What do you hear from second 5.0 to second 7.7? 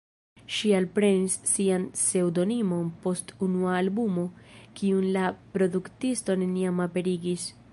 la produktisto neniam aperigis.